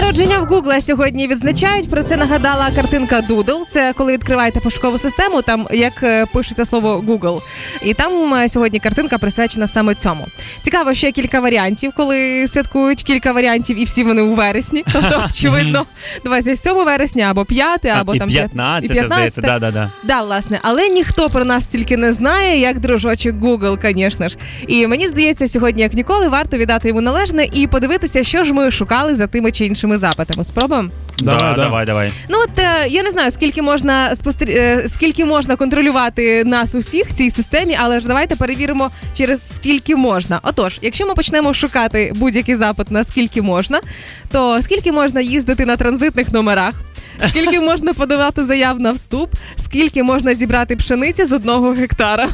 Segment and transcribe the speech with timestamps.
[0.00, 1.90] народження в Гугла сьогодні відзначають.
[1.90, 3.62] Про це нагадала картинка Doodle.
[3.70, 7.40] Це коли відкриваєте пошукову систему, там як е, пишеться слово Google.
[7.84, 10.26] І там е, сьогодні картинка присвячена саме цьому.
[10.62, 14.84] Цікаво, ще кілька варіантів, коли святкують кілька варіантів, і всі вони у вересні.
[14.92, 15.86] Тобто, очевидно,
[16.24, 19.06] 27 вересня або 5, або там 15, 15.
[19.06, 19.90] здається, да, да, да.
[20.04, 24.36] Да, власне, але ніхто про нас тільки не знає, як дружочок Google, звісно ж.
[24.66, 28.70] І мені здається, сьогодні, як ніколи, варто віддати йому належне і подивитися, що ж ми
[28.70, 30.44] шукали за тими чи іншими запитами.
[30.44, 30.88] Спробуємо?
[31.18, 31.62] Давай, Да, да.
[31.62, 32.12] давай, давай.
[32.28, 34.48] Ну от е, я не знаю, скільки можна спостер...
[34.50, 39.96] е, скільки можна контролювати нас усіх в цій системі, але ж давайте перевіримо через скільки
[39.96, 40.40] можна.
[40.42, 43.80] Отож, якщо ми почнемо шукати будь-який запит на скільки можна,
[44.32, 46.74] то скільки можна їздити на транзитних номерах.
[47.28, 52.28] Скільки можна подавати заяв на вступ, скільки можна зібрати пшениці з одного гектара?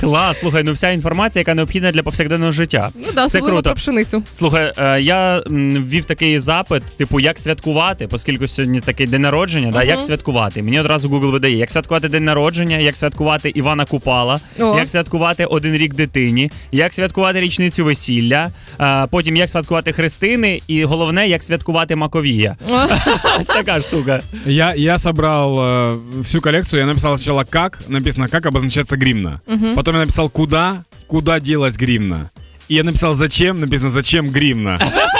[0.00, 2.90] Клас, слухай, ну вся інформація, яка необхідна для повсякденного життя.
[2.94, 3.62] Ну да, Це особливо круто.
[3.70, 4.22] про пшеницю.
[4.34, 9.72] Слухай, е, я м, ввів такий запит, типу, як святкувати, оскільки сьогодні такий день народження,
[9.72, 10.62] да, як святкувати.
[10.62, 14.78] Мені одразу Google видає, як святкувати день народження, як святкувати Івана Купала, О.
[14.78, 20.84] як святкувати один рік дитині, як святкувати річницю весілля, а, потім як святкувати хрестини, і
[20.84, 22.56] головне, як святкувати Маковія.
[23.40, 24.20] Ось така штука.
[24.44, 29.40] Я, я собрал э, всю коллекцию, я написал сначала как, написано как обозначается гривна.
[29.74, 32.30] Потом я написал куда, куда делать гривна.
[32.68, 34.78] И я написал зачем, написано зачем гривна.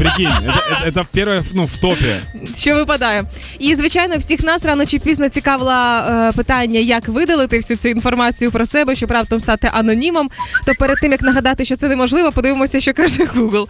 [0.00, 2.20] Прикинь, это, это- это в первое, ну, в топе.
[2.56, 3.24] що випадає.
[3.58, 8.50] І звичайно, всіх нас рано чи пізно цікавило е, питання, як видалити всю цю інформацію
[8.50, 10.30] про себе, щоб раптом стати анонімом.
[10.66, 13.66] То перед тим як нагадати, що це неможливо, подивимося, що каже Google.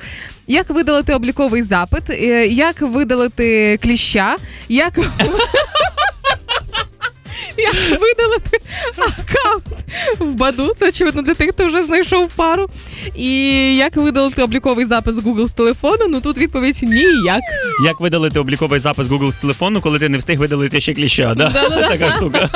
[0.47, 4.36] Як видалити обліковий запит, е, як видалити кліща,
[4.69, 4.92] як.
[7.58, 8.61] Як видалити
[8.98, 9.14] аккаунт
[10.20, 12.70] в Баду, це очевидно для тих, хто вже знайшов пару.
[13.16, 13.31] І
[13.75, 16.08] як видалити обліковий запис Google з телефону?
[16.09, 17.42] Ну тут відповідь ніяк.
[17.86, 21.50] Як видалити обліковий запис Google з телефону, коли ти не встиг видалити ще кліща, да?
[21.89, 22.50] така штука.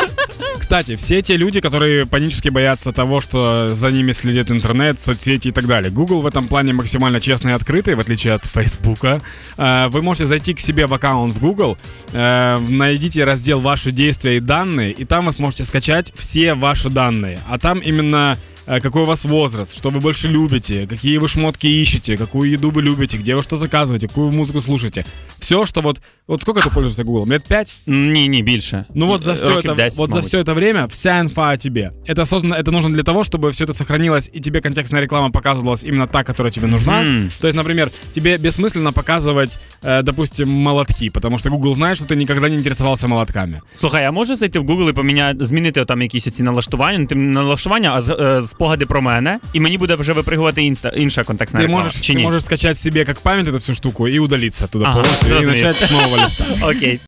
[0.57, 5.51] Кстати, все те люди, которые панически боятся того, что за ними следит интернет, соцсети и
[5.51, 5.91] так далее.
[5.91, 9.21] Google в этом плане максимально честный и открытый, в отличие от Фейсбука.
[9.57, 11.77] Э, Вы можете зайти к себе в аккаунт в Google,
[12.13, 17.39] э, найдите раздел «Ваши действия и данные», и там вы сможете скачать все ваши данные.
[17.47, 21.67] А там именно э, какой у вас возраст, что вы больше любите, какие вы шмотки
[21.67, 25.05] ищете, какую еду вы любите, где вы что заказываете, какую музыку слушаете.
[25.44, 26.00] Все, что вот...
[26.26, 27.26] Вот сколько ты пользуешься Google?
[27.32, 27.76] Лет пять?
[27.86, 28.84] Ні, ні, більше.
[28.94, 30.28] Ну вот за все Років это, 10, вот за мабуть.
[30.28, 31.90] все это время вся инфа о тебе.
[32.06, 35.84] Это создано, это нужно для того, чтобы все это сохранилось и тебе контекстная реклама показывалась
[35.88, 37.02] именно та, которая тебе нужна.
[37.02, 37.30] Мгм.
[37.40, 42.16] То есть, например, тебе бессмысленно показывать, э, допустим, молотки, потому что Google знает, что ты
[42.16, 43.60] никогда не интересовался молотками.
[43.74, 47.32] Слухай, а може зайти в Google і поміняти, змінити там якісь оці налаштування, не тим
[47.32, 51.60] налаштування, а з, е, спогади про мене, і мені буде вже випригувати інста, інша контекстна
[51.60, 51.84] Ты реклама.
[51.84, 52.22] можешь, Чи ты ні?
[52.22, 56.15] можешь скачать себе как память эту всю штуку и удалиться оттуда Ага, полностью С нового
[56.17, 56.45] листа.
[56.61, 56.99] Окей.